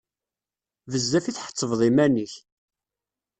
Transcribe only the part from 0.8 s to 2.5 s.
Bezzaf i tḥettbeḍ iman-ik!